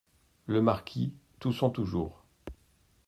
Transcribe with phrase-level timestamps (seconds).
[0.47, 2.25] Le Marquis, toussant toujours.